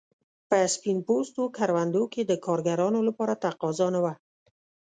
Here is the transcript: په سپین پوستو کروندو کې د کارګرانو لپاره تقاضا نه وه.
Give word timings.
په 0.49 0.57
سپین 0.73 0.97
پوستو 1.07 1.41
کروندو 1.57 2.03
کې 2.13 2.21
د 2.25 2.33
کارګرانو 2.45 2.99
لپاره 3.07 3.33
تقاضا 3.45 3.87
نه 3.95 3.99
وه. 4.03 4.13